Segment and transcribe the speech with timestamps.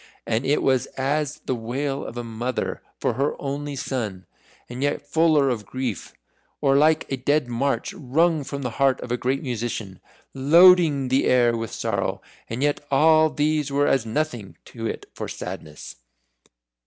[0.25, 4.25] And it was as the wail of a mother for her only son,
[4.67, 6.15] and yet fuller of grief.
[6.59, 9.99] Or like a Dead March wrung from the heart of a great musician
[10.33, 12.19] loading the air with sorrow
[12.49, 15.97] and yet all these were as nothing to it for sadness.